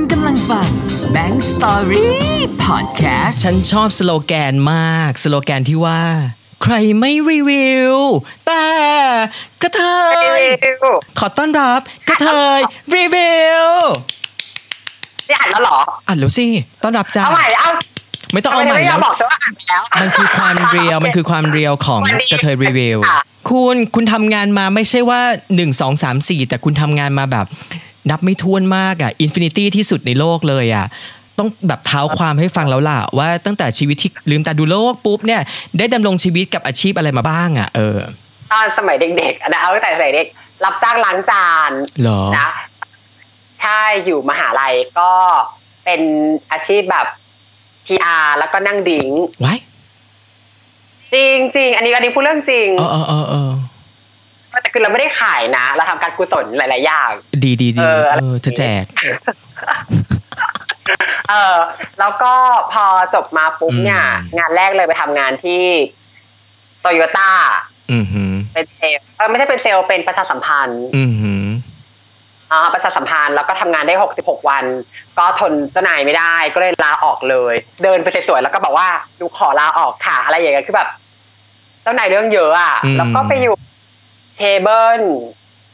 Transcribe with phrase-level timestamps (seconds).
[0.00, 0.68] คุณกำลังฟัง
[1.14, 2.06] Bank Story
[2.66, 6.02] Podcast ฉันชอบสโลแกนมาก สโลแกนที่ว่า
[6.62, 7.96] ใครไม่รีวิว
[8.46, 8.64] แต่
[9.62, 9.80] กระเท
[10.38, 10.42] ย
[11.18, 12.58] ขอต้อนรับกระเทย
[12.96, 13.66] รีวิว
[15.28, 16.46] นี่อ่านแล้วเหรอ อ่านแล้วสิ
[16.82, 17.68] ต้อนรับจ้าเอาใหม่เอา
[18.32, 23.20] ไม่ต้องเอาใหม่ไม่ยอแล้มวบอกเธอว่าอ่านแล้ว มันคือความเรียว มันคือความเรียวของวันนี้กระเทยรีวิวค่ะ
[23.50, 25.20] คุณ คุณทำงานมาไม่ใช่ว่า
[25.56, 27.46] 1 2 3 4 แต่คุณทำงานมาแบบ
[28.10, 30.86] นับไม่ถ้วนมากอะ infinity ที่สุดในโลกเลยอะ
[31.38, 35.40] ต้องแบบเท้าความให้ฟังแล้วล่ะ ว่าตั้งแต่ชีวิตที่ลืมตาดูโลกปุ๊บเนี่ย
[35.78, 37.98] ได้ดำรงชีวิตกับอาชีพอะไรมาบ้างอะเออ
[38.52, 40.26] ตอนสมัยเด็กๆนะเอาตั้งแต่สมัยเด็ก
[40.64, 42.50] รับจ้างล้างจานเหรอนะ
[43.62, 45.10] ใช่อยู่มหาลัยก็
[45.84, 46.00] เป็น
[46.52, 47.06] อาชีพแบบ
[47.86, 49.08] PR แล้วก็นั่งดริ๊งก์
[49.40, 49.54] ไว้
[51.12, 53.50] จริงจริงๆอันนี้อันนี้พูดเรื่องจริง เออเออเออเออ
[54.60, 57.10] แต่คือเราไม่ได้ขายนะ เราทำการกุศลหลายๆอย่าง
[57.44, 58.84] ดีดีดีเออเออเธอแจก
[61.28, 61.58] เออ
[62.00, 62.32] แล้วก็
[62.72, 65.62] พอจบมาปุ๊บเนี่ยอืมงานแรกเลยไปทำงานที่
[66.80, 67.30] โตโยต้า
[67.92, 71.46] อือหือเป็นเซลล์เออไม่ใช่เป็นเซลล์เป็นประชาสัมพันธ์อือหือ
[72.52, 74.64] อ่าประชาสัมพันธ์แล้วก็ทำงานได้66วัน
[75.18, 78.88] ก็ทนเจ้านายไม่ได้ก็เลยลาออกเลย เดินไปสวยๆแล้วก็บอกว่า
[79.20, 80.88] หนูขอลาออกค่ะ อะไรอย่างเงี้ยคือแบบ
[81.82, 83.54] เจ้านายเรื่องเยอะอะอืมแล้วก็ไปอยู่
[84.38, 85.02] เคเบิล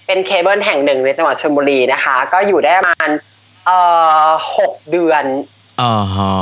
[0.07, 3.09] เป็นเคเบิลแห่งหนึ่งในจังหวัดชลบุรีนะคะ ก็อยู่ได้ประมาณ
[3.67, 3.79] เอ่
[4.25, 5.25] อหกเดือน
[5.81, 6.33] อ๋อฮะ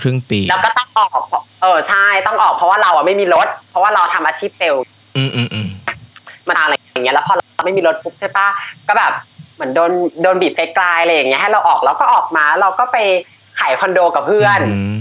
[0.00, 4.82] ครึ่งปี แล้วก็ต้องออกเพราะเออใช่ต้องออกเพราะว่าเราอะไม่มีรถ เพราะว่าเราทำอาชีพเซลล์
[5.16, 5.68] อืมอืมอืม
[6.48, 8.48] มาอะไรอย่างเงี้ยแล้วพอเราไม่มีรถปุ๊บใช่ปะ
[8.88, 9.12] ก็แบบ
[9.54, 9.90] เหมือนโดน
[10.22, 12.96] โดนบีบกลายๆอะไรอย่างเงี้ยให้เราออกแล้วก็ออกมาเราก็ไป
[13.60, 14.60] ขายคอนโดกับเพื่อน
[14.94, 14.96] ม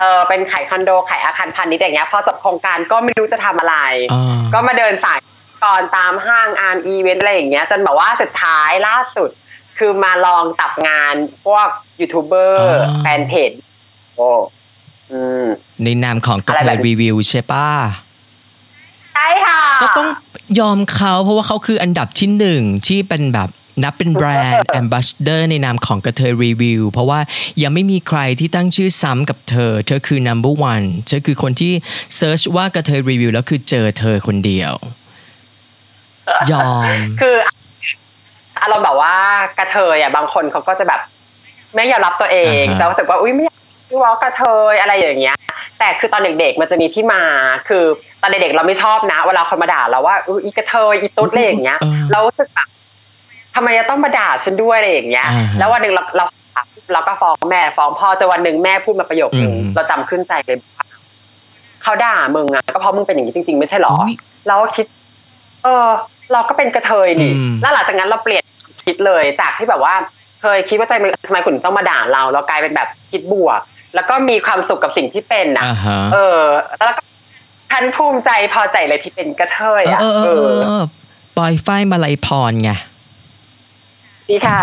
[0.00, 3.76] เออเป็นขายคอนโดขายอาคารพาณิชย์อย่างเงี้ยพอจบโครงการก็ไม่รู้จะทำอะไร
[4.12, 5.18] อ่าก็มาเดินสาย
[5.64, 9.30] ก่อนตามห้างงานอีเวนต์อะไรอย่างเงี้ยจนแบบว่าสุดท้ายล่าสุด
[9.78, 11.68] คือมาลองจับงานพวก
[12.00, 13.50] ยูทูบเบอร์แฟนเพจ
[14.16, 14.28] โอ้
[15.12, 15.46] อืม
[15.82, 17.68] ในนามของกระเทแบยบนี้รีวิวอะไรแบบนี้ใช่ป่ะ
[19.14, 20.08] ใช่ค่ะ ก็ต้อง
[20.60, 23.48] ยอมเขาเพราะว่าเขาคืออันดับที่หนึ่งที่เป็นแบบ
[23.84, 27.20] นับเป็นแบรนด์แอมบ s สเดอร์ในนามของกระเทยรีวิว เพราะว่า
[27.62, 31.72] ยังไม่มีใครที่ตั้งชื่อซ้ำกับเธอ เธอคือ number one เธอคือคนที่
[32.16, 34.72] search ว่ากระเทยรีวิวแล้วคือเจอเธอคนเดียว
[36.50, 37.36] ยอม คือ
[38.62, 39.14] อารมณ์แบบว่า
[39.58, 41.00] กระเทยอะบางคนเขาก็จะแบบ
[41.74, 43.56] ไม่ยอมรับตัวเองอ่าฮะแต่รู้สึกว่าอุ้ยไม่อยากให้
[43.88, 45.36] พี่ว่ากระเทยอะไรอย่างเงี้ย
[45.78, 47.22] แต่คือตอนเด็กๆมันจะมีที่มา
[47.68, 47.84] คือ
[48.22, 52.68] ตอนเด็กๆเราไม่ชอบนะ เวลาคนมาด่าเราว่าอุ้ยอีกระเทยอีตุ๊ดอะไรอย่างเงี้ยเออเรารู้สึกแบบ
[53.56, 56.24] ทำไมจะต้องมาด่าฉันด้วยอะไรอย่างเงี้ยอ่าฮะแล้ววันหนึ่งเราเรา
[56.92, 60.58] เราก็ฟ้องแม่ฟ้องพ่อจนวันหนึ่งแม่พูดมาประโยคนึงอืมเราจำขึ้นใจเลย
[61.82, 64.14] เขาด่ามึงอะก็เพราะมึงเป็นอย่างนี้จริง ๆ ไม่ใช่หรออุ๊ย
[64.48, 64.86] เราก็คิด
[65.62, 65.86] เออ
[66.32, 68.44] เราก็เป็นกระเทยนี่อืมแล้วหลังจากนั้นเราเปลี่ยน
[68.86, 69.94] คิดเลยจากที่แบบว่า
[70.42, 73.60] เคยคิดว่าทำไมทำไมคุณต้องมาด่าเรา เรากลายเป็นแบบคิดบวก
[73.94, 76.42] แล้วก็มีความสุขกับสิ่งที่เป็นอะอ่าฮะเออ
[76.78, 76.92] แล้วก็
[77.70, 80.84] ฉันภูมิใจพอใจเลยที่เป็นกระเทยอะเออเอเออเอออเออ
[81.36, 82.70] ปอยฝ้ายมาลัยพรไง
[84.30, 84.60] นี่ค่ะ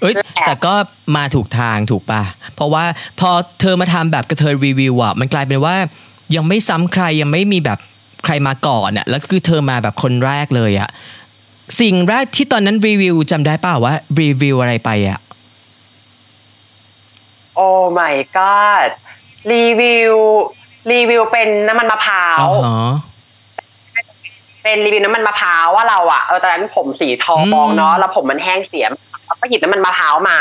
[0.00, 0.74] เอ้ยแอบแต่ก็
[1.16, 2.22] มาถูกทางถูกป่ะ
[2.54, 2.84] เพราะว่า
[3.20, 5.76] พอเธอมาทำแบบกระเทยรีวิวอะมันกลายเป็นว่า
[6.34, 7.78] ยังไม่ซ้ำใครยังไม่มีแบบ
[8.24, 10.90] ใครมาก่อนอะแล้วคือเธอมาแบบคนแรกเลยอะ
[11.80, 15.20] สิ่งแรกที่ตอนนั้นรีวิวจำได้เปล่าว่ารีวิวอะไรไปอะ
[17.54, 18.90] โอ้ my god
[19.52, 20.14] รีวิว
[20.92, 22.92] รีวิวเป็นน้ำมันมะพร้าวอ๋อฮะ
[24.62, 28.86] เป็นรีวิวน้ำมันมะพร้าวว่าเราอะเออตอนนั้นผมสีทองอืมเนาะแล้วผมมันแห้งเสีย
[29.26, 30.38] เราก็หยิบน้ำมันมะพร้าวมา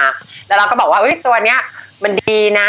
[0.47, 1.59] แล้วเราก็บอกว่าเฮ้ยตัวเนี้ย
[2.03, 2.67] มันดีนะ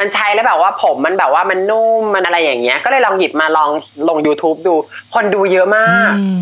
[0.00, 3.70] มันใช้แล้วแบบว่าผมมันแบบว่ามันนุ่มมันอะไรอย่างเงี้ย ก็เลยลองหยิบมาลอง
[4.08, 4.74] ลง YouTube ดู
[5.14, 6.38] คนดูเยอะมากอืม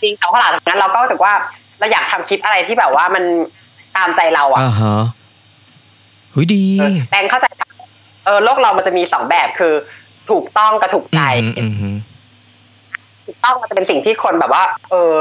[0.00, 1.32] จริงแต่พอหลังจากนั้นเราก็รู้สึกว่า
[1.78, 3.24] เราอยากทำคลิปอะไรที่แบบว่ามัน
[3.96, 5.02] ตามใจเราอะอ่าฮะ
[6.32, 7.46] หุยดีเออแปลงเข้าใจ
[8.24, 9.74] เออโลกเรามันจะมีสองแบบคือ
[10.30, 11.96] ถูกต้องกับถูกใจอืมอืมอืม
[13.30, 15.14] ถูกต้องมันจะเป็นสิ่งที่คนแบบว่า เออ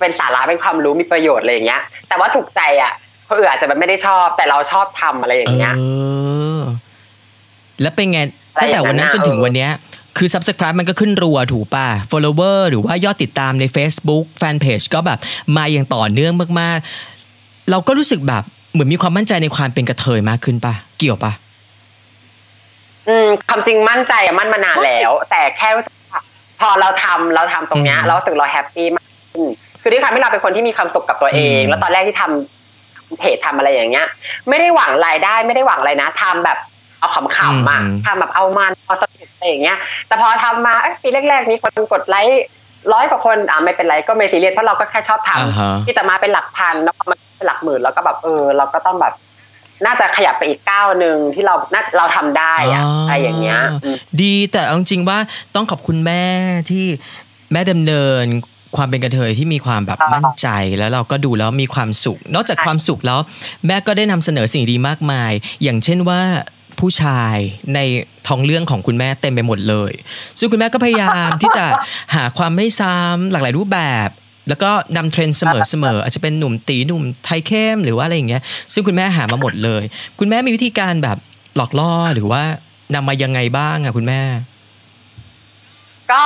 [0.00, 2.92] เป็นสาระเป็นความรู้มีประโยชน์อะไรอย่างเงี้ย แต่ว่าถูกใจอะ
[3.28, 5.82] คนอื่นอาจจะแบบไม่ได้ชอบแต่เราชอบทำอะไรอย่างเงี้ยเอ
[6.58, 6.60] อ
[7.82, 8.20] แล้วเป็นไง
[8.54, 9.70] อะไรตั้งแต่วันนั้นอย่างจนั้นนถึงเออวันเนี้ย
[10.16, 15.18] คือ subscribe มันก็ขึ้นรัวถูกป่ะ follower หรือว่ายอดติดตามใน Facebook Fanpage ก็แบบ
[15.56, 18.42] มาอย่างต่อเนื่องมากๆ เราก็รู้สึกแบบ
[18.72, 21.32] เหมือนมีความมั่นใจในความเป็นกระเทยมากขึ้นป่ะ เกี่ยวป่ะ
[23.08, 25.95] อืมความจริงมั่นใจอะมั่นมานานแล้ว แต่แค่รู้สึกว่า
[26.60, 29.48] พอเราทำเราทำตรงเนี้ยอืมเรารู้สึกเรา happy มากขึ้น
[29.82, 34.06] คือด้วยความที่เราเป็นคนที่มีความสุขกับตัวเองอืมแล้วตอนแรกที่ทำเพจทำอะไรอย่างเงี้ย
[34.48, 36.58] ไม่ได้หวังรายได้ไม่ได้หวังอะไรนะทำแบบ
[36.98, 39.76] เอาขำๆมาทำแบบเอามันเอาสนุกอะไรอย่างเงี้ย
[40.06, 42.44] แต่พอทำมาเอ้ยปีแรกๆมีคนกดไลค์
[42.92, 49.14] ร้อยกว่าคนอะไม่เป็นไรก็ไม่ซีเรียสเพราะเราก็แค่ชอบทอ่าฮะำที่จะมาเป็นหลักพันแล้วพอมันเป็นหลักหมื่นแล้วก็แบบเออ เราก็ต้องแบบ
[49.84, 55.18] น่าจะขยับไปอีกก้าวหนึ่งที่เราน่าเราทำได้อะอะไรอย่างเงี้ยอืมดีแต่เอาจริงๆว่า
[55.54, 56.24] ต้องขอบคุณแม่
[56.70, 56.84] ที่
[57.52, 58.24] แม่ดำเนิน
[58.76, 63.18] ความเป็นกระเทยที่มีความแบบอ่ามั่มั่นใจแล้วเราก็ดูแล้วมีความสุข นอกจากความสุขแล้ว
[63.66, 65.32] แม่ก็ได้นำเสนอสิ่งดีมากมาย
[65.62, 66.20] อย่างเช่นว่า
[66.80, 67.36] ผู้ชาย
[67.74, 67.78] ใน
[68.28, 69.92] ท้องเรื่องของคุณแม่เต็มไปหมดเลย
[70.38, 71.64] ซึ่งคุณแม่ก็พยายามที่จะ
[72.14, 74.08] หาความไม่ซ้ำหลากหลายรูปแบบ
[74.48, 79.82] แล้วก็นำเทรนด์เสมอเสมออาจจะเป็นหนุ่มตีหนุ่มไทยเข้มหรือว่าอะไรอย่างเงี้ย ซึ่งคุณแม่หามาหมดเลย
[80.18, 81.18] คุณแม่มีวิธีการแบบ
[81.56, 82.42] หลอกล่อหรือว่า
[82.94, 84.20] นำมายังไงบ้างอะคุณแม่
[86.12, 86.22] ก็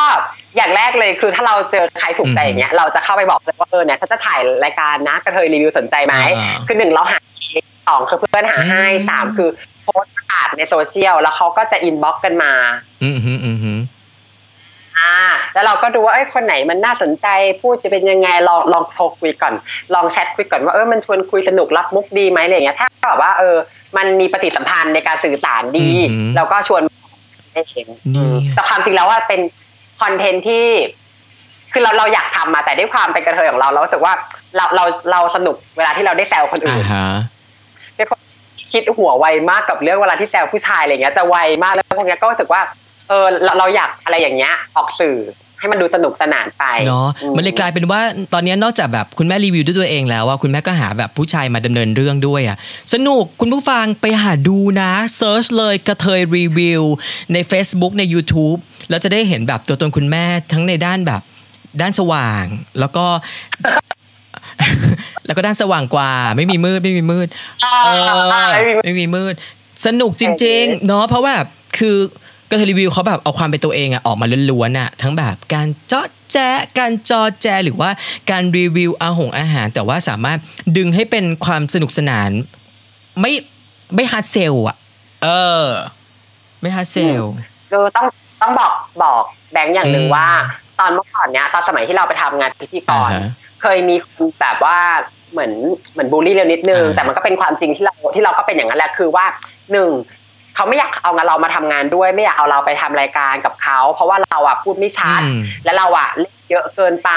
[0.57, 7.19] อย่างแรกเลยคือถ้าเราเจอใครถูกใจอืมอย่างเงี้ยเราจะเข้าไปบอกเลยว่าเออเนี่ยถ้าจะถ่ายรายการนะกระเทยรีวิวสนใจไหมอ่าคือหนึ่งเราหา
[7.89, 9.49] สองคือเพื่อนหาให้อืมสามคือ
[9.83, 12.53] โพสต์ประกาศในโซเชียลแล้วเขาก็จะ inbox กันมา
[13.05, 13.73] อืมฮึอืมฮึ
[15.01, 15.17] อ่า
[15.55, 17.27] แล้วเราก็ดูว่าเอ้ยคนไหนมันน่าสนใจ
[17.61, 19.55] พูดจะเป็นยังไงลองลองโทรคุยก่อน
[19.95, 23.57] ลองแชตคุยก่อนว่าเออมันชวนคุยสนุกรับมุกดีไหมอะไรอย่างเงี้ยถ้าแบบว่าเออ
[23.97, 26.83] มันมีปฏิสัมพันธ์ในการสื่อสารดีอืมเราก็ชวน
[27.55, 29.41] ได้เองนี่แต่ความจริงแล้วว่าเป็น
[30.01, 30.67] คอนเทนต์ที่
[31.73, 34.15] คือเราเราอยากทำมาแต่ด้วยความเป็นกระเทยของเราเรารู้สึกว่า
[34.57, 37.07] เราเราเราสนุกเวลาที่เราได้แซวคนอ่าอื่นฮะ
[37.97, 38.21] เป็นคน
[38.73, 42.63] คิดหัวไวมากกับเรื่องเวลาที่แซวผู้ชายอะไรเงี้ยจะไวมากแล้วพวกเนี้ยก็รู้สึกว่า
[43.11, 45.17] เออเราเราอยากอะไรอย่างเงี้ยออกสื่อ
[45.59, 48.01] ให้มันดูสนุกสนานไปเนาะอืมันเลยกลายเป็นว่า
[48.33, 52.57] ตอนนี้นอกจากแบบคุณแม่รีวิวด้วยตัวเองแล้วว่าคุณแม่ก็หาแบบผู้ชายมาดำเนินเรื่องด้วยอะ
[52.93, 56.83] สนุกคุณผู้ฟังไปหาดูนะเซิร์ชเลยกระเทยรีวิว
[57.33, 58.59] ใน Facebook ใน YouTube
[58.91, 61.23] แล้วจะได้เห็นแบบตัวตนคุณแม่ทั้งในด้านแบบ
[61.81, 62.45] ด้านสว่าง
[62.81, 63.05] แล้วก็
[65.27, 67.29] แล้วก็ด้านสว่างกว่า ไม่มีมืดไม่มีมืด
[67.65, 69.35] อ่าเออไม่มีไม่มีมืด
[69.87, 71.35] สนุกจริง ๆ เนาะเพราะว่า
[71.79, 71.97] คือ
[72.51, 77.91] กระเทยรีวิวเขาแบบเอาความเป็นตัวเองอะออกมาล้วนๆอะทั้งแบบการเจาะแจ๊ะการจอแจหรือว่า
[78.31, 80.39] การรีวิวอาหงอาหาร แต่ว่าสามารถ
[80.77, 82.31] ดึงให้เป็นความสนุกสนาน
[83.21, 83.33] ไม่
[83.95, 84.77] ไม่ hard sell อะ
[85.25, 85.29] เอ
[85.65, 85.67] อ
[86.61, 87.23] ไม่ hard sell
[87.71, 88.07] คือต้อง
[88.41, 90.27] ต้องบอกบอกแบงค์อย่างหนึ่งอืมว่า
[90.79, 93.31] ตอนเมื่อก่อนเนี้ยตอนสมัยที่เราไปทำงานพิธีกรอ่าฮะ
[93.63, 94.79] เคยมีคนแบบว่า
[95.33, 95.53] เหมือน
[95.93, 99.25] เหมือนบูลลี่เรานิดนึงอ่าแต่มันก็เป็นความจริงที่เราที่เราก็เป็นอย่างนั้นแหละคือว่า
[99.73, 99.91] หนึ่ง
[100.57, 107.11] เขาไม่อยากเอาเรามาทำงานด้วย ไม่อยากเอาเราไปทำรายการกับเขาเพราะว่าเราอะพูดไม่ชัดอืมแล้วเราอะเล่นเยอะเกินไป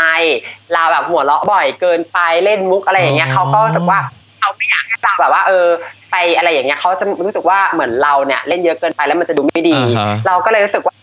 [0.74, 4.00] เราแบบหัวเราะบ่อยเกินไปเล่นมุกอะไรอย่างเงี้ยอ๋อเขาก็รู้สึกว่า
[4.40, 5.68] เขาไม่อยากให้เราแบบว่า เออ
[6.12, 10.96] ไปอะไรอย่างเงี้ยเขาจะรู้สึกว่าเหมือนเราเนี่ย เล่นเยอะเกินไปแล้วมันจะดูไม่ดีอ่าฮะเราก็เลยรู้สึกว่า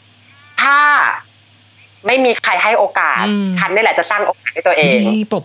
[0.62, 0.78] ถ้า
[2.06, 5.44] ไม่มีใครให้โอกาสอืมทันนี่แหละจะสร้างโอกาสให้ตัวเองดีปรบ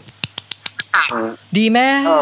[0.98, 1.12] ท
[1.58, 2.22] ดีแม่ำเออ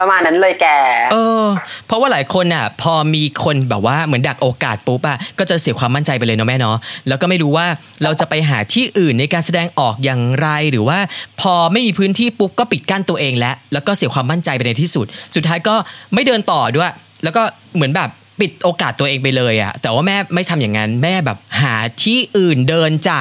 [0.00, 0.66] ประมาณนั้นเลยแก
[1.12, 1.46] เออ
[1.86, 6.76] เพราะว่าหลายคนอะ พอมีคนแบบว่าเหมือนดักโอกาสปุ๊บอะก็จะเสียความมั่นใจไปเลยเนาะแม่เนาะ
[7.08, 7.66] แล้วก็ไม่รู้ว่า
[8.02, 10.98] เราจะไปหาที่อื่นในการแสดงออกอย่างไรหรือว่า
[11.40, 15.74] พอไม่มีพื้นที่ปุ๊บก็ปิดกั้นตัวเองแล้วแล้วก็เสียความมั่นใจไปในที่สุด สุดท้ายก็
[16.14, 16.92] ไม่เดินต่อด้วย
[17.24, 17.42] แล้วก็
[17.76, 21.74] เหมือนแบบปิดโอกาสตัวเองไปเลยอะแต่ว่าแม่ไม่ทำอย่างนั้นแม่แบบหา
[22.04, 23.20] ที่อื่นเดินจ้ะ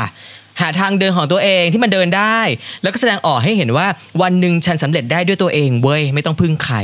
[0.61, 2.39] หาทางเดินของตัวเองที่มันเดินได้
[2.81, 3.87] แล้วก็แสดงออกให้เห็นว่า
[4.21, 6.77] วันหนึ่งฉันสำเร็จได้ด้วยตัวเองเว้ยไม่ต้องพึ่งใคร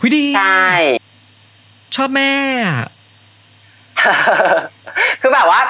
[0.00, 0.68] หุยดีใช่
[1.96, 2.32] ชอบแม่
[2.66, 2.84] อะ
[5.20, 5.60] คือแบบว่า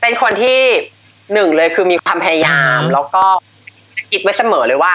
[0.00, 0.58] เป็นคนที่
[1.32, 3.22] หนึ่งเลยคือมีความพยายาม แล้วก็
[4.10, 4.92] คิดไว้เสมอเลยว่า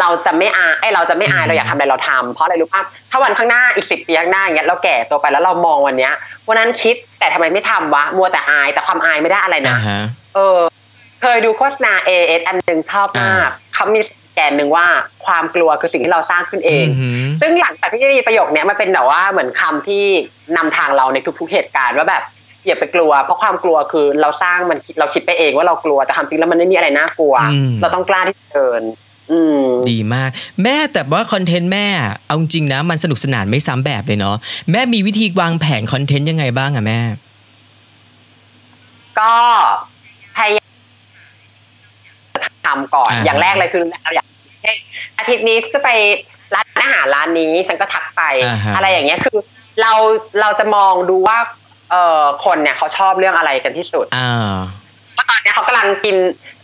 [0.00, 6.12] เราจะไม่อายไอยเราจะไม่อายเราอยากทำอะไรเราทำเพราะอะไรรู้ป่ะถ้าวันข้างหน้าอีกสิบปีข้างหน้าอย่างเงี้ยเราแก่ตัวไปแล้วเรามองวันเนี้ย
[6.48, 10.02] วันนั้นคิดแต่ทำไมไม่ทำวะมัวแต่อายแต่ความอายไม่ได้อะไรนะอ่าฮะ
[10.34, 10.58] เออ
[11.20, 14.00] เคยดูโฆษณา AS อันหนึ่งชอบมากอ่าเขามี
[14.34, 14.86] แกนหนึ่งว่า
[15.26, 20.04] ความกลัวคือสิ่งที่เราสร้างขึ้นเองอือหือซึ่งหลังจากที่ได้ยินประโยคเนี้ยมันเป็นแบบว่าเหมือนคำที่
[20.56, 22.22] นำทางเราในทุก ๆเหตุการณ์ว่าแบบ
[22.66, 28.82] อย่าไปกลัว เพราะความกลัวคือเราสร้างมันเราคิดไปเองว่าเรากลัวแต่ความจริงแล้วมันไม่มีอะไรน่ากลัวอืมเราต้องกล้าที่จะเดิน
[29.32, 30.30] อืมดีมาก
[30.62, 34.36] แม่แต่ว่าคอนเทนต์แม่อะเอาจริงนะมันสนุกสนานไม่ซ้ำแบบเลยเนาะ
[34.70, 37.00] แม่มีวิธีวางแผนคอนเทนต์ยังไงบ้างอะแม่
[39.18, 39.34] ก็
[40.36, 40.67] พยายาม
[42.66, 44.26] ทำก่อนอ่าอย่างแรกเลยคือเราอยาก
[44.62, 44.76] เช่น
[45.18, 45.90] อาทิตย์นี้จะไป
[46.54, 49.38] ร้านอาหารร้านนี้ฉันก็ทักไปอ่าฮะอะไรอย่างเงี้ยคือ
[49.80, 49.92] เรา
[50.40, 51.38] เราจะมองดูว่า
[51.90, 54.52] เอ่อคนเนี่ยเขาชอบเรื่องอะไรกันที่สุดอ่า
[55.14, 56.16] เพราะตอนเนี้ยเขากำลังกิน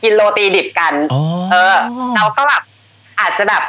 [0.03, 1.23] กินโรตีดิบกันอ๋อ
[1.53, 1.77] เออ
[2.17, 2.63] เราก็แบบ
[3.21, 3.63] อาจจะแบบ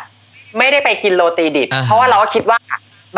[0.57, 2.59] ไม่ได้ไปกินโรตีดิบอ่าฮะเพราะว่าเราก็คิดว่า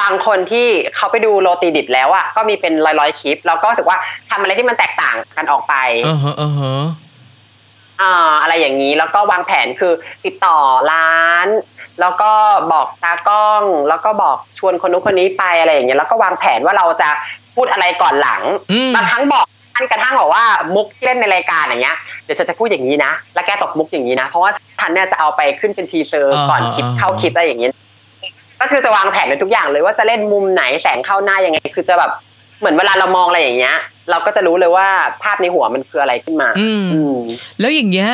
[0.01, 3.97] บางคนที่เขาไปดูโรตีดิบแล้วอะก็มีเป็นร้อยๆคลิป เราก็รู้สึกว่า
[4.29, 5.75] ทำอะไรที่มันแตกต่างกันออกไป
[6.05, 6.73] เออฮะเออฮะ
[8.01, 9.93] อ่าอะไรอย่างนี้แล้วก็วางแผนคือ
[10.25, 10.57] ติดต่อ
[10.91, 11.47] ร้าน
[12.01, 12.31] แล้วก็
[12.73, 17.09] บอกตากล้อง แล้วก็บอกชวนคนนู้นคนนี้ไปอะไรอย่างเงี้ยแล้วก็วางแผนว่าเราจะ
[17.55, 20.43] พูดอะไรก่อนหลังอืมบางครั้งบอกท่านกระทั่งบอกว่า
[20.75, 27.73] มุกที่เล่นในรายการอย่างเงี้ยเดี๋ยวฉันจะพูดอย่างนี้นะแล้วแกตกมุกอย่างนี้นะเพราะว่าฉันเนี่ยจะเอาไปขึ้นเป็นทีเซอร์อ่าก่อนคลิปอ่าเข้าคลิปอะไรอย่างเงี้ย
[28.61, 32.11] ก็คือจะวางแผนในทุกอย่างเลยว่าจะเล่นมุมไหนแสงเข้าหน้ายังไง คือจะแบบ
[32.59, 33.75] เหมือนเวลาเรามองอะไรอย่างเงี้ย
[34.09, 34.87] เราก็จะรู้เลยว่า
[35.23, 37.17] ภาพในหัวมันคืออะไรขึ้นมา อืมอืม
[37.59, 38.09] แล้วอย่างเงี้ย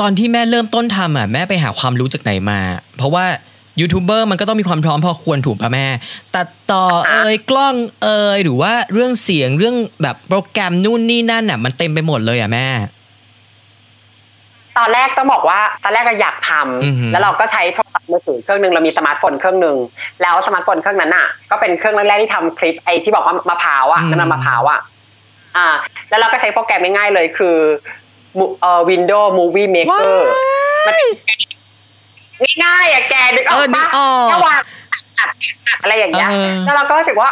[0.00, 2.60] ตอนที่แม่เริ่มต้นทำอะแม่ไปหาความรู้จากไหนมา
[2.96, 3.24] เพราะว่า
[3.80, 5.86] ยูทูบเบอร์มันก็ต้องมีความพร้อมพอควรถูกป่ะแม่
[6.34, 12.66] ตัดต่อค่ะเอ่ยกล้องเอยหรือว่าเรื่องเสียงเรื่องแบบโปรแกรมนู่นนี่นั่นอะ มันเต็มไปหมดเลยอะแม่
[14.78, 19.76] ตอนแรกต้องบอกว่า ตอนแรกก็อยากทำอือหือแล้วเราก็ใช้โทรศัพท์ มือถือเครื่องหนึ่งเรามีสมาร์ทโฟนเครื่องหนึ่ง
[20.22, 24.80] แล้วสมาร์ทโฟนเครื่องนั้นอะ ก็เป็นเครื่องแรกๆที่ทำคลิปไอ้ที่บอกว่ามะพร้าวอะน้ำมันมะพร้าวอะ
[25.56, 25.66] อ่า
[26.08, 27.56] แล้วเราก็ใช้โปรแกรมง่ายๆเลยคือ
[28.38, 30.16] มูเอ่อ Windows Movie ว้า Maker
[30.86, 30.94] มัน
[32.64, 34.60] ง่ายๆอะแกนึกอเอออกนึปะกออกแค่วาง
[34.92, 35.30] อัด
[35.68, 37.30] อัดอะไรอย่างเงี้ยเออแล้วเราก็รู้สึกว่า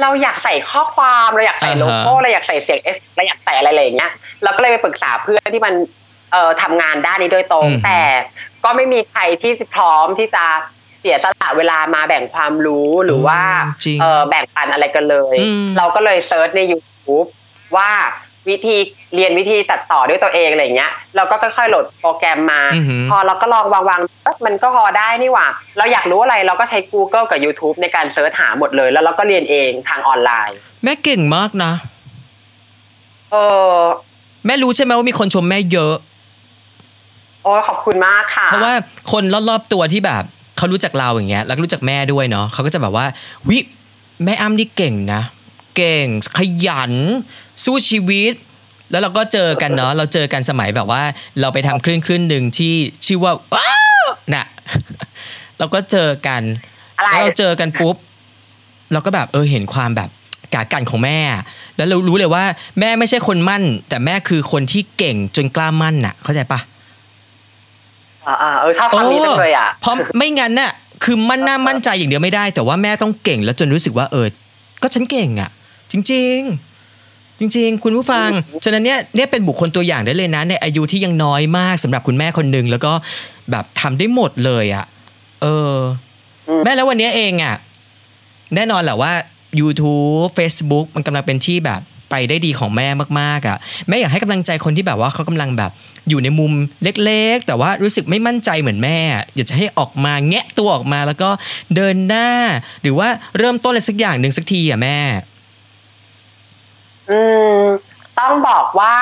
[0.00, 4.10] เราอยากใส่ข้อความเราอยากใส่อ่าฮะโลโก้เราอยากใส่เสียงเอฟเราอยากใส่อะไรอะไรอย่างเงี้ย
[4.42, 5.74] เราก็เลยไปปรึกษาเพื่อนที่มัน
[6.32, 8.00] เอ่อทำงานด้านนี้โดยตรงอืมแต่
[8.64, 10.44] ก็ไม่มีใครที่พร้อมที่จะ
[11.00, 13.40] เสียสละเวลามาแบ่งความรู้หรือว่า
[13.84, 17.26] จริงเออแบ่งปันอะไรกันเลยอืมเราก็เลย search ใน YouTube
[17.76, 17.90] ว่า
[18.48, 18.76] วิธี
[19.14, 25.46] เรียนวิธีตัดต่อด้วยตัวเองอะไรอย่างเงี้ย เราก็ค่อยๆโหลดโปรแกรมมาอือหือพอเราก็ลองวางๆเอ๊ะมันก็พอได้นี่หว่า
[25.78, 31.72] เราอยากรู้อะไรเราก็ใช้ Google กับ YouTube ในการ search หาหมดเลย แล้วเราก็เรียนเองทางออนไลน์ แม่เก่งมากนะ
[33.30, 33.36] เอ
[33.74, 33.78] อ
[34.46, 35.94] แม่รู้ใช่ไหมว่ามีคนชมแม่เยอะ
[37.44, 38.74] โอ้ยขอบคุณมากค่ะ เพราะว่า
[39.12, 40.22] คนรอบๆตัวที่แบบ
[40.56, 43.06] เขารู้จักเราอย่างเงี้ยแล้วก็รู้จักแม่ด้วยเนาะเขาก็จะแบบว่า
[43.48, 43.58] วิ
[44.24, 45.22] แม่อ้ำนี่เก่งนะ
[45.76, 46.06] เก่ง
[46.38, 46.92] ขยัน
[47.64, 48.32] สู้ชีวิต
[48.90, 51.02] แล้วเราก็เจอกันเนาะเราเจอกันสมัยแบบว่า
[51.40, 52.74] เราไปทำคลื่นคลื่นหนึ่งที่
[53.06, 53.72] ชื่อว่าว้า
[54.04, 54.46] วน่ะ
[55.58, 56.42] เราก็เจอกัน
[56.98, 57.96] อะไรแล้วเราเจอกันปุ๊บ
[58.92, 60.10] เราก็แบบเออเห็นความแบบ
[60.54, 61.18] กากันของแม่
[61.76, 62.44] แล้วเรารู้เลยว่า
[62.80, 66.60] แม่ไม่ใช่คนมั่น แต่แม่คือคนที่เก่งจนกล้ามั่นน่ะ เข้าใจปะ
[68.42, 70.72] อ่าๆเออชอบคำนี้จังเลยอะเพราะไม่งั้นน่ะ
[71.04, 74.26] คือมั่นหน้ามั่นใจอย่างเดียวไม่ได้ แต่ว่าแม่ต้องเก่งแล้วจนรู้สึกว่าเออ
[74.82, 75.50] ก็ฉันเก่งอะ
[75.92, 76.38] จริง
[76.90, 78.28] ๆ จริง ๆ คุณผู้ฟัง
[78.64, 82.92] ฉะนั้นเนี่ยเนี่ยเป็นบุคคลตัวอย่างได้เลยนะในอายุที่ยังน้อยมากสำหรับคุณแม่คนหนึ่งแล้วก็
[83.50, 84.84] แบบทำได้หมดเลยอะ
[85.42, 85.76] เออ
[86.48, 87.56] อืมแม่แล้ววันนี้เองอะ
[88.54, 89.12] แน่นอนแหละว่า
[89.60, 92.88] YouTube Facebook มันกำลังเป็นที่แบบ ไปได้ดีของแม่
[93.20, 95.70] มากๆอะแม่อยากให้กำลังใจคนที่แบบว่าเขากำลังแบบ
[96.08, 96.52] อยู่ในมุม
[97.04, 98.98] เล็ก ๆ แต่ว่ารู้สึกไม่มั่นใจเหมือนแม่
[99.34, 101.30] อยากจะให้ออกมาแงะตัวออกมาแล้วก็
[101.76, 102.28] เดินหน้า
[102.82, 104.98] หรือว่าเริ่มต้นอะไรสักอย่างหนึ่งสักทีอะแม่
[107.10, 107.20] อื
[107.58, 107.62] ม
[108.20, 108.94] ต้องบอกว่า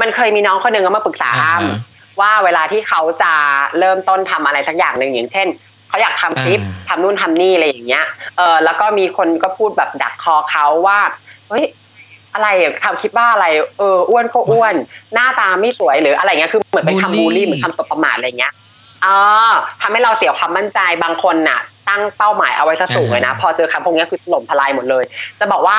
[0.00, 1.78] มันเคยมีน้องคนหนึ่งเขามาปรึกษาอ่าอ้ำฮะ
[2.20, 3.32] ว่าเวลาที่เขาจะ
[3.78, 5.46] เริ่มต้นทำอะไรสักอย่างหนึ่งอย่างเช่น
[5.88, 8.04] เขาอยากทำคลิปอ่าทำนู่นทำนี่อะไรอย่างเงี้ย
[8.36, 10.98] เออแล้วก็มีคนก็พูดแบบดักคอเขาว่า
[11.48, 11.64] เฮ้ย
[12.34, 13.46] อะไรอะทำคลิปบ้าอะไร
[13.78, 14.74] เอออ้วนก็อ้วน
[15.14, 18.52] หน้าตาไม่สวยหรืออะไรเงี้ยคือเหมือนเป็นคำบูลลี่เหมือนคำตบประมาทอะไรเงี้ย
[19.02, 19.06] เอ
[19.50, 25.04] อทำให้เราเสียความมั่นใจบางคนน่ะ ตั้งเป้าหมายเอาไว้ซะสูงเลยนะ พอเจอคำพวกเนี้ยคือถล่มทลายหมดเลย
[25.38, 25.78] จะบอกว่า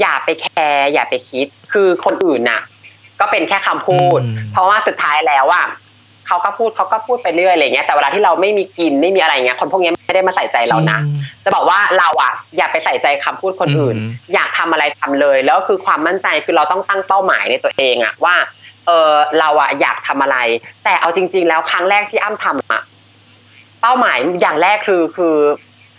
[0.00, 2.60] อย่าไปแคร์อย่าไปคิด คือคนอื่นน่ะ
[3.20, 5.66] ก็เป็นแค่คำพูดอืมเพราะว่าสุดท้ายแล้วอะ
[6.26, 18.36] เขาก็พูดเขาก็พูดไปเรื่อยอะไรเงี้ยแต่เวลาที่เราไม่มีกินไม่มีอะไรเงี้ยคนพวกเนี้ยไม่ได้มาใส่ใจเรานะจริงจะบอกว่าเราอะอย่าไปใส่ใจคำพูดคนอื่นอืมอยากทำอะไรทำเลย แล้วคือความมั่นใจคือเราต้องตั้งเป้าหมายในตัวเองอะว่า
[18.86, 20.38] เออเราอะอยากทำอะไร
[20.84, 22.82] แต่เอาจริง ๆ แล้วครั้งแรกที่อ้ำทำอะ
[23.80, 25.34] เป้าหมายอย่างแรกคือคือ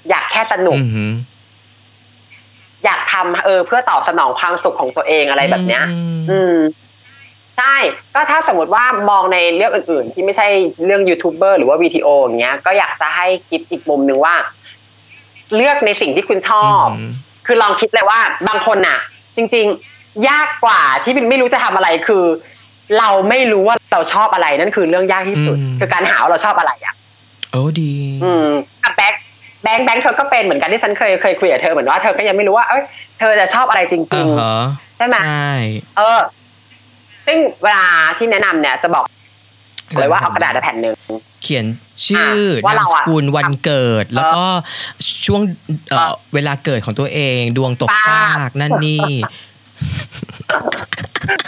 [0.10, 1.12] อยากแค่สนุกอือหือ
[2.86, 5.84] อยากทำเออ เพื่อตอบสนองความสุขของตัวเองอะไรแบบเนี้ย
[6.30, 6.56] อืม
[7.58, 7.76] ใช่
[8.14, 10.48] ก็ถ้าสมมติว่ามองในเรื่องอื่น ๆ ที่ไม่ใช่
[10.86, 14.36] เรื่องยูทูบเบอร์หรือว่าวิดีโออย่างเงี้ย ก็อยากจะให้คิดอีกมุมหนึ่งว่า
[15.56, 17.12] เลือกในสิ่งที่คุณชอบอืม
[17.46, 19.00] คือลองคิดเลยว่าบางคนน่ะ
[19.36, 22.24] จริง ๆ ยากกว่าที่ไม่รู้จะทำอะไรคือ
[23.00, 26.96] เราไม่รู้ว่าเราชอบอะไรนั่นคือเรื่องยากที่สุดอืมคือการหาว่าเราชอบอะไรอะ
[27.52, 28.48] โอ้ดี อืม
[28.84, 29.22] กับแบงค์
[29.64, 32.84] แบงค์แบงค์เธอก็เป็นเหมือนกันที่ฉันเคยเคยคุยกับเธอเหมือนว่าเธอก็ยังไม่รู้ว่าเอ้ย
[33.20, 35.52] เธอจะชอบอะไรจริอ่างฮะๆใช่ไหมใช่
[35.98, 36.20] เออ
[37.28, 37.86] ซึ่งเวลา
[38.18, 39.06] ที่แนะนำเนี่ยจะบอก
[40.00, 40.96] เลยว่าเอากระดาษมาแผ่นหนึ่ง
[41.44, 41.66] เขียน
[42.06, 42.30] ชื่อ
[42.66, 44.46] ว่านาเรามอะสกุลวันเกิด แล้วก็
[45.26, 45.42] ช่วง
[45.90, 49.06] เอ่อเออเวลาเกิดของตัวเอง ดวงตกป้าฟากนั่นนี่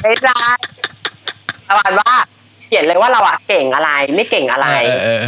[0.02, 0.42] ไม่ใช่
[1.68, 2.12] ประมาณว่า
[2.66, 5.24] เขียนเลยว่าเราอะเก่งอะไร ไม่เก่งอะไรเออเออ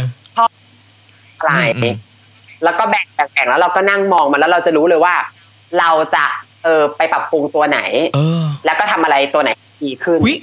[1.38, 1.94] อะไรอืม
[2.64, 5.14] แล้วก็แบ่งแบ่งแล้วเราก็นั่งมองมันแล้วเราจะรู้เลยว่า
[5.78, 6.24] เราจะ
[6.64, 7.80] เออไปปรับปรุงตัวไหน
[8.14, 9.50] เออแล้วก็ทำอะไรตัวไหน
[9.84, 10.34] ดีขึ้นวิ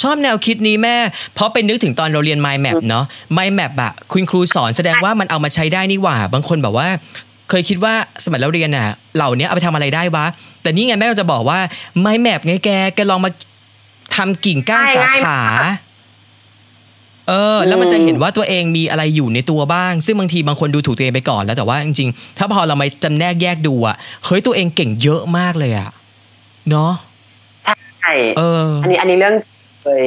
[0.00, 0.96] ชอบแนวคิดนี้แม่
[1.34, 3.04] เพราะไปนึกถึงตอนเราเรียน mind map เนาะ
[3.36, 6.88] mind map อะคุณครูสอนแสดงว่ามันเอามาใช้ได้นี่หว่า บางคนแบบว่า
[7.50, 10.24] เคยคิดว่าสมัยเราเรียนน่ะ เหล่านี้เอาไปทำอะไรได้วะ
[10.62, 11.58] แต่นี่ไงแม่เราจะบอกว่า
[12.00, 13.30] ไม้แมปไงแกแกลองมา
[14.16, 15.40] ทำกิ่งก้านสาขา
[17.28, 25.90] เออ แล้วมันจะเห็นว่าตัวเองมีอะไรอยู่ในตัวบ้าง ซึ่งบางทีบางคนดูถูกตัวเองไปก่อนแล้วแต่ว่าจริงๆ ถ้าพอเรามาจำแนกแยกดูอะเฮ้ยตัวเองเก่งเยอะมากเลยอะ
[26.70, 27.11] เนาะใช่
[28.36, 29.34] เอออันนี้อันนี้เรื่อง
[29.84, 30.04] เลย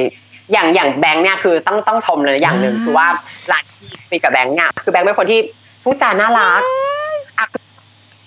[0.52, 3.06] อย่างอย่างแบงค์เนี่ยคือต้องต้องชมเลยอย่างหนึ่งอ่าคือว่า
[3.50, 5.40] ร้านที่คุยกับแบงค์เนี่ยคือแบงค์เป็นคนที่
[5.84, 6.60] พูดจาน่ารัก
[7.38, 7.46] อะ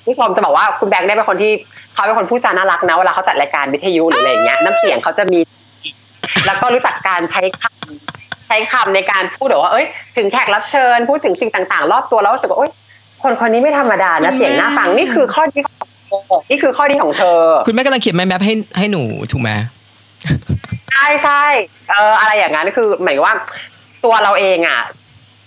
[0.06, 1.52] ผู้ชมจะบอกว่าคุณแบงค์ได้เป็นคนที่
[1.94, 5.40] เขาเป็นคนพูดจาน่ารักนะเวลาเขาจัดรายการวิทยุหรืออะไรอย่างเงี้ยน้ำเสียงเขาจะมี
[6.46, 9.86] แล้วก็รู้จักการใช้คำใช้คำในการพูดแบบว่าเอ้ย
[10.18, 12.72] ถึงแขกรับเชิญ พูดถึงสิ่งต่าง ๆ รอบตัวแล้วรู้สึกว่าโอ้ย
[13.24, 15.89] คนคนนี้ไม่ธรรมดานะเสียงน่าฟังนี่คือข้อดีของเธอ
[16.50, 19.02] นี่คือข้อดีของเธอ คุณแม่กำลังเขียนไม้แมปให้ให้หนู
[19.32, 19.52] ถูกไหม
[20.94, 21.44] ใช่ใช่
[21.90, 23.36] เอออะไรอย่างนั้นคือหมายว่า
[24.04, 24.82] ตัวเราเองอะ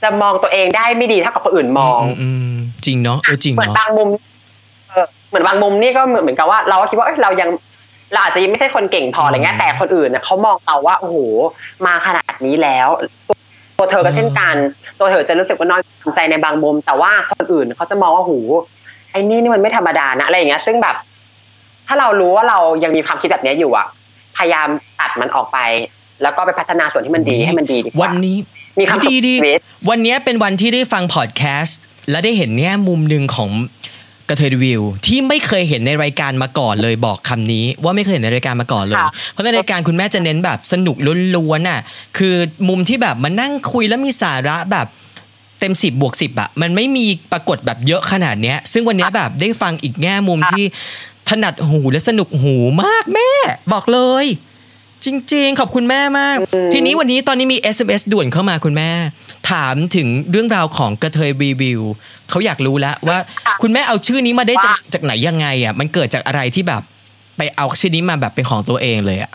[0.02, 2.54] จะมองตัวเองได้ไม่ดีเท่ากับคนอื่นมองอืม
[2.84, 4.08] จริงเนาะเออจริงเหมือนเนาะบางมุม
[4.88, 7.50] เออเหมือนบางมุมนี่ก็เหมือนเหมือนกับว่า เราก็คิดว่าเอ้ยเรายัง
[8.12, 11.16] เราอาจจะยังไม่ใช่คนเก่งพออะไรเงี้ยแต่คนอื่นเน่ะเขามองเราว่าโอ้โห
[11.86, 12.88] มาขนาดนี้แล้ว
[13.28, 13.36] ตัว
[13.78, 14.56] ตัวเธอก็เช่นกัน
[14.98, 15.80] ตัวเธอจะรู้สึกว่าน้อย
[16.16, 18.34] ใจในบางมุม แต่ว่าคนอื่นเขาจะมองว่าโอ้โห
[19.12, 20.96] ไอ้นี่นี่มันไม่ธรรมดานะอะไรอย่างเงี้ย ซึ่งแบบ
[21.88, 23.86] ถ้าเรารู้ว่าเรายังมีความคิดแบบเนี้ยอยู่อะ
[24.36, 24.68] พยายาม
[25.00, 25.58] ตัดมันออกไป
[26.22, 28.36] แล้วก็ไปพัฒนาส่วนที่มันดีให้มันดีดีกว่าวันนี้
[28.78, 33.50] มีความสุขดีดีชีวิตวันนี้เป็นวันที่ได้ฟังพอดแคสต์และได้เห็นแง่มุมหนึ่งของ
[34.28, 40.96] กระเทยรีวิว ที่ไม่เคยเห็นในรายการมาก่อนเลยบอกคำนี้ ว่าไม่เคยเห็นในรายการมาก่อนเลยค่ะเพราะในรายการคุณแม่จะเน้นแบบสนุก
[41.36, 41.80] ล้วนๆน่ะ
[42.18, 42.34] คือ
[42.68, 44.86] มุมที่แบบมานั่งคุยแล้วมีสาระแบบ
[45.62, 50.64] เต็มสิบบวกสิบอะมันไม่มีปรากฏแบบเยอะขนาดเนี้ย ซึ่งวันนี้แบบได้ฟังอีกแง่มุมที่
[51.28, 53.30] ถนัดหูและสนุกหูมากแม่
[53.72, 54.26] บอกเลย
[55.04, 56.36] จริง ๆ ขอบคุณแม่มาก
[56.72, 58.90] ทีนี้วันนี้ตอนนี้มี SMS ด่วนเข้ามาคุณแม่
[59.50, 61.80] ถามถึงเรื่องราวของกระเทยรีวิว
[62.30, 66.82] เขาอยากรู้แล้วว่าค่ะคุณแม่เอาชื่อนี้มาได้จากว่าจากไหนยังไงอะมันเกิดจากอะไรที่แบบ
[67.36, 69.32] ไปเอาชื่อนี้มาแบบเป็นของตัวเองเลยอะ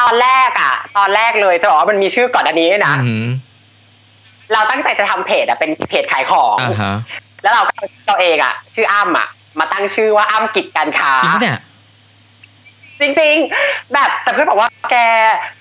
[0.00, 3.26] ตอนแรกอะ ตอนแรกเลยจะบอกว่ามันมีชื่อก่อนอันนี้ด้วยนะอืม
[4.52, 6.94] เราตั้งใจจะทำเพจอะเป็นเพจขายของอ่าฮะ
[7.42, 9.28] แล้วเราก็เอาตัวเองอะชื่ออ้ำอะ
[9.58, 11.58] มาตั้งชื่อว่าอ้ำกิจการค้าจริงปะเนี่ย
[13.00, 14.96] จริงๆ แบบแต่เพื่อนบอกว่าแก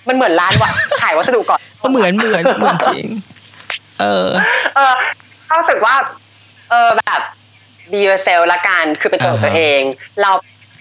[0.08, 0.72] มันเหมือนร้านวะ
[1.02, 3.06] ขายวัสดุก่อนก็เหมือนเหมือนเหมือนจริง
[4.02, 4.30] เออ
[4.76, 4.94] เออ
[5.46, 5.96] เขารู้สึกว่า
[6.70, 7.22] เออแบบ
[7.92, 9.82] be yourself ละกันคือเป็นตัวของอ่าฮะตัวเอง
[10.22, 10.32] เรา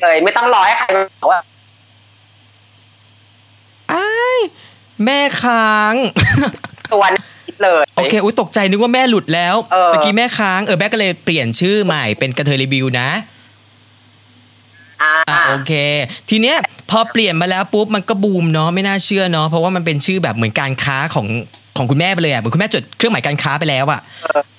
[0.03, 1.41] เลยไม่ต้องรอให้ใครมาบอกว่า
[3.93, 4.39] อ้าย
[5.05, 5.95] แม่ค้าง
[6.93, 7.24] ตัวนี้
[7.63, 13.09] เลยโอเคอุ้ยตกใจนึกว่าแม่หลุดแล้วเออเมื่อกี้แม่ค้างเออแม่ก็เลยเปลี่ยนชื่อใหม่เป็นกระเทยรีวิวนะ
[15.03, 15.73] อ่าอะโอเค
[16.31, 16.57] ทีเนี้ย
[16.91, 21.27] พอเปลี่ยนมาแล้วปุ๊บมันก็บูมเนาะไม่น่าเชื่อเนาะเพราะว่ามันเป็นชื่อแบบเหมือนการค้าของ
[21.77, 24.01] ของคุณแม่ไปเลยอะเหมือนคุณแม่จดเครื่องหมายการค้าไปแล้วอะ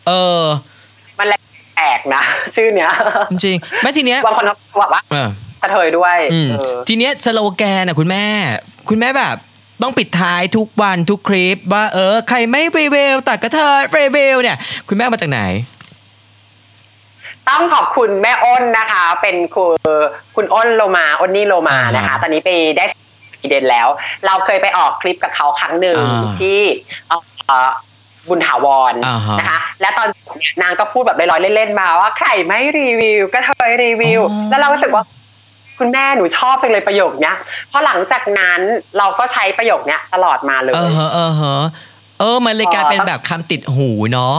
[0.08, 0.42] เออ
[1.20, 1.28] มัน
[1.76, 2.22] แปลกนะ
[2.56, 2.90] ชื่อเนี้ย
[3.32, 5.28] จริงๆแม่ทีเนี้ยบางคนเขาบอกว่าเออ
[5.62, 8.24] กระเทยด้วยอืมเออทีเนี้ยสโลแกนอะคุณแม่
[8.90, 9.36] คุณแม่แบบ
[9.82, 14.58] ต้องปิดท้ายทุกวันทุกคลิป ว่าเออ ใครไม่รีวิวแต่กระเทยรีวิวเนี่ย
[14.88, 15.42] คุณแม่เอามาจากไหน
[17.50, 19.76] ต้องขอบคุณแม่อ้นนะคะ เป็นคุณ
[20.36, 22.86] คุณอ้นโลมาอ้นนี่โลมานะคะ ตอนนี้ไปได้
[23.42, 23.88] กี่เดนแล้ว
[24.26, 26.60] เราเคยไปออกคลิปกับเขาครั้งหนึ่งอ่าที่
[27.08, 27.70] เอ่อ
[28.28, 30.08] บุญถาวรอ่าฮะนะคะ และตอน
[30.62, 35.04] นางก็พูดแบบลอยๆเล่นๆมาว่าใครไม่รีวิว ก็เทยรีวิวอ๋อแล้วเรารู้สึกว่า
[35.80, 37.38] คุณแม่หนูชอบจังเลยประโยคเนี้ย
[37.70, 38.60] เพราะหลังจากนั้น
[38.98, 41.58] เราก็ใช้ประโยคเนี้ยตลอดมาเลยเออฮะเออฮะ
[42.20, 44.36] เออมันเลยกลายเป็นแบบคำติดหูเนาะ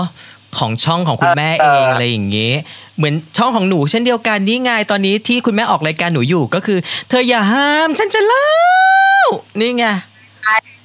[0.59, 2.57] ของช่องของคุณแม่เอเอองอะไรอย่างเงี้ย
[2.97, 8.51] เหมือนช่องของหนูเช่นเดียวกันนี่ไงตอนนี้ที่คุณแม่ออกรายการหนูอยู่ก็คือ เธออย่าห้ามฉันจะเล่า
[9.61, 9.89] นี่ไงไ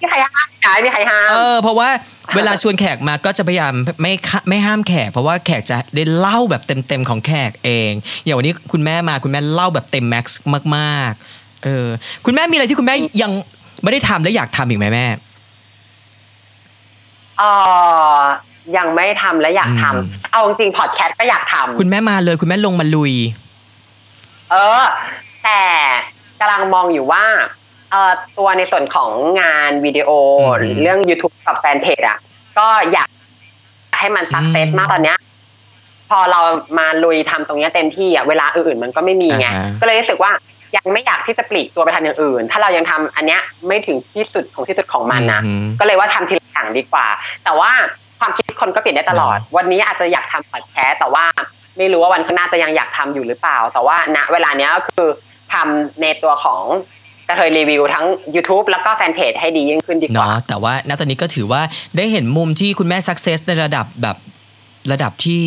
[0.01, 1.89] ม่มีใครห้ามนะไม่มีใครห้ามเออเพราะว่า
[2.35, 7.91] เวลาชวนแขกมาก็จะพยายามไม่ค่ะไม่ห้ามแขก เพราะว่าแขกจะได้เล่าแบบเต็มๆของแขกเอง
[8.23, 10.41] อย่างวันนี้คุณแม่มาคุณแม่เล่าแบบเต็มแม็กซ์
[10.77, 11.87] มากๆเออ
[12.25, 13.31] คุณแม่มีอะไรที่คุณแม่ยัง
[13.83, 15.05] ไม่ได้ทำและอยากทำอีกไหมแม่
[17.39, 17.43] เอ
[18.15, 18.17] อ
[18.77, 23.13] ยังไม่ทำและอยากทำอืมเอาจริงๆพอดแคสต์ก็อยากทำคุณแม่มาเลยคุณแม่ลงมาลุย
[24.51, 24.83] เออ
[25.43, 25.61] แต่
[26.39, 27.59] กำลังมองอยู่ว่าเอ่อ
[28.38, 29.10] ตัวในส่วนของ
[29.41, 32.17] งานวิดีโออืมหรือเรื่อง YouTube กับแฟนเพจอะ
[32.60, 33.10] ก็อยาก
[33.99, 35.17] ให้มันสักเซสอืมมากตอนเนี้ย
[36.10, 36.41] พอเรา
[36.80, 40.32] มาลุยทำตรงเนี้ยเต็มที่อะเวลาอื่นๆมันก็ไม่มีไงอ่าฮะก็เลยรู้สึกว่า
[40.75, 47.08] ยังไม่อยากที่จะปลีกตัวไปทำอย่างอื่น ถ้าเรายังทำอันเนี้ยไม่ถึงที่สุดของที่สุดของมันนะอืมก็เลยว่าทำทีละอย่างดีกว่า
[47.43, 47.71] แต่ว่า
[48.19, 51.23] ความคิดคนก็เปลี่ยนได้ตลอดเนอะวันนี้อาจจะอยากทำพอดแคสต์แต่ว่า
[51.77, 55.10] ไม่รู้ว่าวันข้างหน้าจะยังอยากทำอยู่หรือเปล่า แต่ว่าณเวลาเนี้ยก็คือ
[55.54, 56.62] ทำในตัวของ
[57.31, 61.61] กระเทยรีวิวทั้ง YouTube แล้วก็แฟนเพจให้ดียิ่งขึ้นดีกว่าเนาะแต่ว่าณตอนนี้ก็ถือว่า
[61.97, 64.17] ได้เห็นมุมที่คุณแม่สักเซสในระดับแบบ
[64.91, 65.43] ระดับที่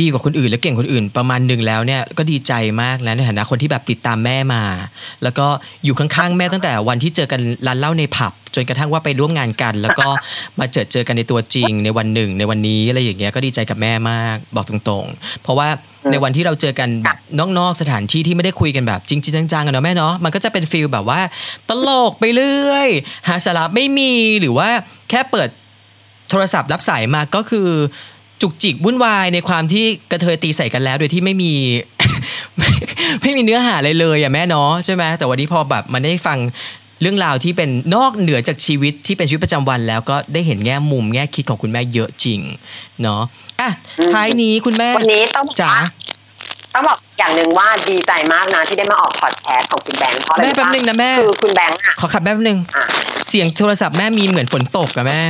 [0.00, 2.52] ดีกว่าคนอื่นและเก่งคนอื่นประมาณหนึ่งแล้วเนี่ยก็ดีใจ
[2.82, 4.62] มากนะในฐานะคนที่แบบติดตามแม่มา
[5.22, 5.46] แล้วก็
[5.84, 10.08] อยู่ข้างๆแม่ตั้งแต่วันที่เจอกันร้านเหล้าในผับ จนกระทั่งว่าไปร่วมงานกัน แล้วก็
[10.60, 15.68] มาเจอเจอกันในตัวจริงในวันหนึ่ง ในวันนี้อะไรอย่างเงี้ยก็ดีใจกับแม่มากบอกตรงๆ เพราะว่า
[16.10, 17.18] ในวันที่เราเจอกันแบบ
[17.58, 21.20] นอกๆสถานที่ที่ไม่ได้คุยกันแบบจริงๆจังๆกันเนาะแม่เนาะมันก็จะเป็นฟีลแบบว่า
[21.68, 22.88] ตลกไปเรื่อย
[23.28, 24.68] หาสาระไม่มีหรือว่า
[25.10, 25.48] แค่เปิด
[26.30, 27.68] โทรศัพท์รับสายมาก็คือ
[28.42, 31.52] จุกจิกวุ่นวายในความที่กระเทยตีใส่กันแล้ว โดยที่ไม่มี
[32.56, 32.70] ไม่
[33.22, 36.38] ไม่มีเนื้อหาอะไรเลยอะแม่เนาะใช่ไหมแต่วันนี้พอแบบมันได้ฟัง
[37.00, 42.40] เรื่องราวที่เป็นนอกเหนือจากชีวิตที่เป็นชีวิตประจำวันแล้วก็ได้เห็นแง่มุมแง่คิดของคุณแม่เยอะจริง
[43.02, 43.22] เนาะ
[43.60, 43.70] อะ
[44.12, 45.80] ท้ายนี้คุณแม่วันนี้ต้องบอกจ๋าว่า
[46.74, 52.84] ต้องบอกอย่างหนึ่งว่าดีใจมากนะที่ได้มาออกพอดแคสต์ของคุณแบงค์เพราะอะไรแม่แป๊บรู้ปนึงนะแม่คือคุณแบงค์อะขอขับแป๊บนึงอะ
[53.28, 55.22] เสียงโทรศัพท์แม่มีเหมือนฝนตกอะแม่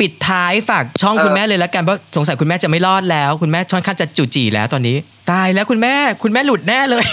[0.00, 4.96] ปิดท้ายฝากช่องเออคุณแม่เลยละกันเพราะสงสัยคุณแม่จะไม่รอดแล้ว คุณแม่ค่อนข้างจะจุจีแล้วตอนนี้
[5.32, 7.06] ตายแล้วคุณแม่คุณแม่หลุดแน่เลย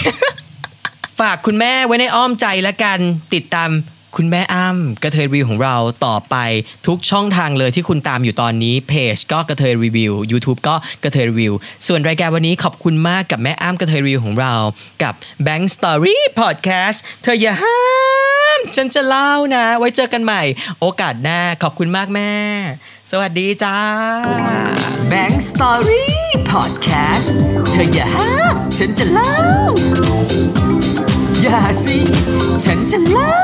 [1.20, 2.98] ฝากคุณแม่ไว้ในอ้อมใจละกัน
[3.34, 3.70] ติดตาม
[4.16, 6.36] คุณแม่อ้ำกระเทยรีวิวของเราต่อไป
[6.86, 11.52] ทุกช่องทางเลยที่คุณตามอยู่ตอนนี้เพจก็กระเทยรีวิว YouTube ก็กระเทยรีวิว
[11.86, 14.54] ส่วนรายการวันนี้ขอบคุณมากกับแม่อ้ำกระเทยรีวิวของเรา
[15.02, 15.14] กับ
[15.46, 17.78] Bank Story Podcast เธออย่าห้า
[18.58, 20.42] มฉันจะเล่านะ ไว้เจอกันใหม่
[20.80, 22.32] โอกาสหน้าขอบคุณมากแม่
[23.10, 23.76] สวัสดีจ้า
[25.12, 26.06] Bank Story
[26.52, 27.28] Podcast
[27.72, 29.34] เธออย่าห้ามฉันจะเล่า
[31.42, 31.98] อย่าสิ
[32.64, 33.36] ฉันจะเล่า